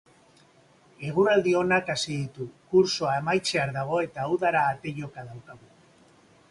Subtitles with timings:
[1.09, 5.71] Eguraldi onak hasi ditu, kursoa amaitzear dago eta udara ate joka daukagu.